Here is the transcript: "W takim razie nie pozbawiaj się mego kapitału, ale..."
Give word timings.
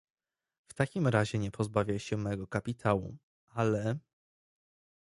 "W 0.67 0.73
takim 0.73 1.07
razie 1.07 1.39
nie 1.39 1.51
pozbawiaj 1.51 1.99
się 1.99 2.17
mego 2.17 2.47
kapitału, 2.47 3.17
ale..." 3.49 3.97